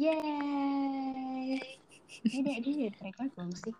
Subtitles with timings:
[0.00, 1.60] Yeay.
[2.24, 3.74] Ini dia, dia udah record belum sih?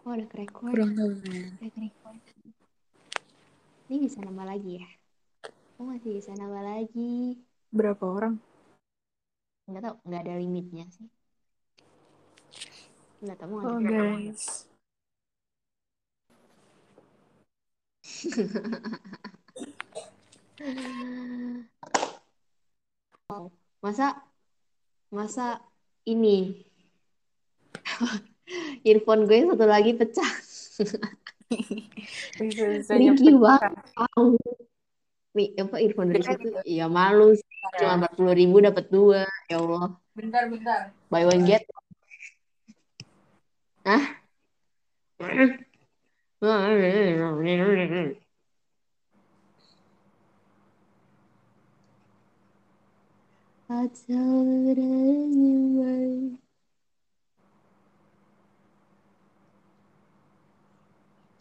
[0.00, 0.72] Oh, udah record.
[0.72, 1.12] Kurang tahu.
[1.20, 2.20] Udah record.
[3.92, 4.88] Ini bisa nambah lagi ya?
[5.76, 7.36] Oh, masih bisa nambah lagi.
[7.68, 8.40] Berapa orang?
[9.68, 11.08] Nggak tahu, nggak ada limitnya sih.
[13.20, 14.64] Nggak tahu mau Oh guys.
[23.28, 23.52] Wow.
[23.84, 24.16] Masa
[25.12, 25.60] masa
[26.04, 26.64] ini
[28.88, 30.24] earphone gue satu lagi pecah.
[32.90, 33.72] Nyampe banget.
[35.34, 36.46] Nih, apa earphone dari situ?
[36.66, 37.42] Ya malu sih.
[37.80, 39.26] Cuma 40 ribu dapat dua.
[39.50, 39.98] Ya Allah.
[40.14, 40.94] Bentar, bentar.
[41.10, 41.66] Buy one get.
[53.68, 53.86] Hah?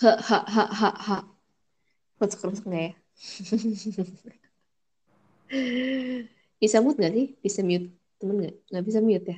[0.02, 1.18] Ha ha ha ha ha.
[2.18, 2.92] Kerusuk-kerusuk nggak ya?
[6.62, 7.28] Bisa mute nggak sih?
[7.44, 7.86] Bisa mute
[8.20, 8.56] temen nggak?
[8.72, 9.38] Nggak bisa mute ya?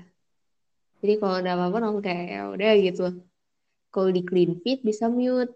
[1.01, 3.01] Jadi kalau ada apa-apa langsung kayak ya udah gitu.
[3.93, 5.51] Kalau di clean feed bisa mute.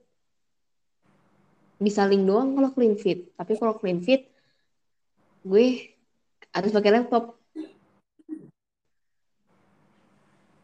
[1.86, 3.20] Bisa link doang kalau clean feed.
[3.38, 4.22] Tapi kalau clean feed
[5.50, 5.66] gue
[6.54, 7.38] harus pakai laptop.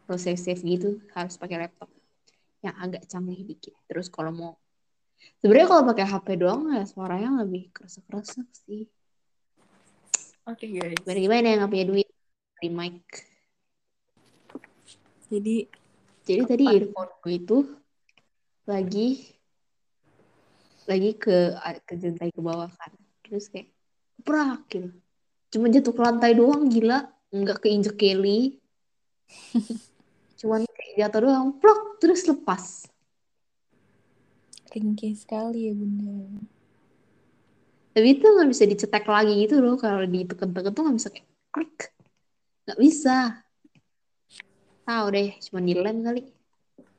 [0.05, 1.89] Kalau save-save gitu harus pakai laptop.
[2.61, 3.73] Yang agak canggih dikit.
[3.89, 4.53] Terus kalau mau
[5.41, 8.83] Sebenarnya kalau pakai HP doang ya suaranya lebih keresek-keresek sih.
[10.45, 11.02] Oke guys.
[11.02, 12.08] Gimana gimana yang nggak punya duit
[12.58, 13.06] dari mic.
[15.30, 15.56] Jadi
[16.25, 16.50] Jadi Apa?
[16.50, 17.58] tadi earphone gue itu
[18.66, 19.08] lagi
[20.89, 21.53] lagi ke
[21.86, 22.91] ke lantai ke bawah kan.
[23.25, 23.69] Terus kayak
[24.25, 24.89] prak gitu.
[25.56, 28.59] Cuma jatuh ke lantai doang gila, nggak keinjek Kelly.
[30.44, 32.91] Cuman kayak jatuh doang, plok terus lepas.
[34.75, 36.44] ringkih sekali ya bunda.
[37.96, 39.79] Tapi itu nggak bisa dicetek lagi gitu loh.
[39.79, 41.78] Kalau ditekan-tekan tuh nggak bisa kayak klik.
[42.68, 43.16] Nggak bisa.
[44.84, 46.22] Tahu deh, cuma dilem kali.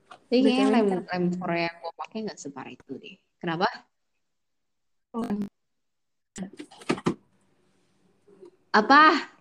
[0.08, 3.20] Tapi kayaknya lem, lem Korea yang gue pakai nggak separah itu deh.
[3.36, 3.68] Kenapa?
[8.76, 9.32] Apa?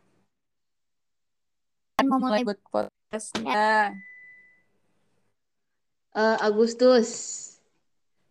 [2.00, 3.92] Kan mau mulai buat podcastnya.
[6.16, 7.10] Eh, Agustus.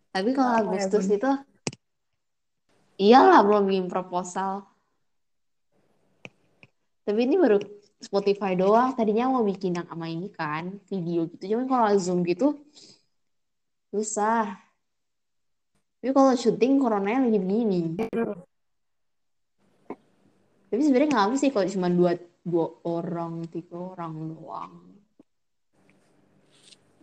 [0.09, 1.17] Tapi kalau Oh, ya, Agustus Bun.
[1.21, 1.31] itu,
[2.97, 4.65] iyalah belum bikin proposal.
[7.05, 7.61] Tapi ini baru
[8.01, 8.97] Spotify doang.
[8.97, 11.53] Tadinya mau bikin yang sama ini kan, video gitu.
[11.53, 12.57] Cuman kalau Zoom gitu,
[13.93, 14.57] susah.
[16.01, 17.93] Tapi kalau syuting coronanya lagi begini.
[20.69, 22.11] Tapi sebenarnya nggak apa sih kalau cuma dua
[22.45, 24.73] dua orang, tiga orang doang.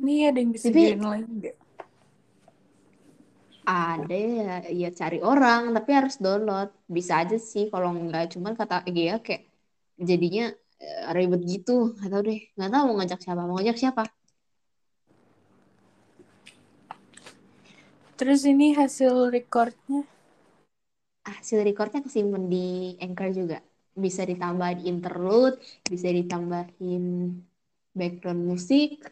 [0.02, 1.56] Nih ada yang bisa Tapi- lagi nggak?
[3.62, 6.74] Ada ya, ya cari orang, tapi harus download.
[6.90, 8.34] Bisa aja sih kalau nggak.
[8.34, 9.46] Cuman kata Gia kayak
[10.02, 10.50] jadinya
[10.82, 11.94] eh, ribet gitu.
[11.94, 12.40] Nggak tahu deh.
[12.58, 13.42] Nggak tahu mau ngajak siapa.
[13.46, 14.02] Mau ngajak siapa?
[18.18, 20.06] Terus ini hasil recordnya
[21.42, 23.58] Hasil recordnya kesimpan di Anchor juga.
[23.98, 27.34] Bisa ditambahin interlude, bisa ditambahin
[27.90, 29.02] background musik,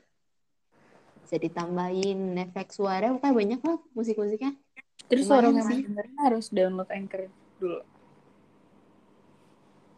[1.26, 3.10] bisa ditambahin efek suara.
[3.10, 4.54] Pokoknya banyak lah musik-musiknya.
[5.10, 7.26] Terus orang yang dengerin harus download Anchor
[7.58, 7.82] dulu.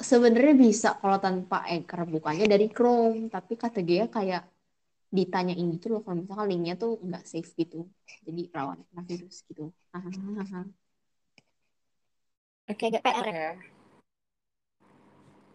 [0.01, 4.49] Sebenarnya bisa kalau tanpa Anchor bukannya dari Chrome, tapi dia kayak
[5.13, 7.85] ditanyain gitu loh kalau misalkan linknya tuh nggak safe gitu,
[8.25, 9.69] jadi rawan kena virus gitu.
[12.73, 13.49] Oke, agak PR ya.